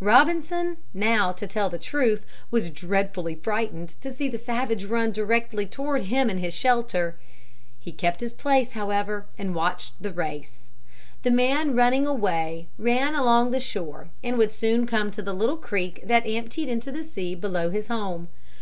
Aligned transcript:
Robinson 0.00 0.76
now 0.92 1.32
to 1.32 1.46
tell 1.46 1.70
the 1.70 1.78
truth 1.78 2.26
was 2.50 2.68
dreadfully 2.68 3.34
frightened 3.34 3.88
to 4.02 4.12
see 4.12 4.28
the 4.28 4.36
savage 4.36 4.84
run 4.84 5.10
directly 5.10 5.64
toward 5.64 6.02
him 6.02 6.28
and 6.28 6.38
his 6.38 6.52
shelter. 6.52 7.16
He 7.78 7.90
kept 7.90 8.20
his 8.20 8.34
place, 8.34 8.72
however, 8.72 9.24
and 9.38 9.54
watched 9.54 9.94
the 9.98 10.12
race. 10.12 10.66
The 11.22 11.30
man 11.30 11.74
running 11.74 12.06
away 12.06 12.68
ran 12.76 13.14
along 13.14 13.52
the 13.52 13.58
shore 13.58 14.10
and 14.22 14.36
would 14.36 14.52
soon 14.52 14.86
come 14.86 15.10
to 15.12 15.22
the 15.22 15.32
little 15.32 15.56
creek 15.56 16.02
that 16.04 16.26
emptied 16.26 16.68
into 16.68 16.92
the 16.92 17.02
sea 17.02 17.34
below 17.34 17.70
his 17.70 17.88
home. 17.88 18.28